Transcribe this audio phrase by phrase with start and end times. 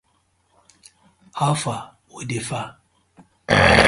[1.41, 1.81] How far
[2.13, 2.67] wit di far?